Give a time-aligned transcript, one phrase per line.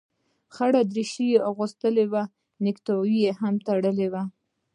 [0.53, 2.23] خړه دريشي يې اغوستې وه
[2.63, 4.23] نيكټايي يې هم تړلې وه.